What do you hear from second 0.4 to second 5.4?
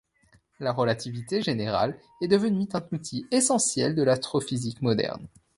La relativité générale est devenue un outil essentiel de l'astrophysique moderne.